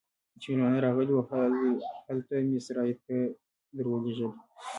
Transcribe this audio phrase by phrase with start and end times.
[0.41, 1.27] چې مېلمانه راغلي وو،
[2.07, 3.15] هلته مې سرای ته
[3.77, 4.29] درولږل.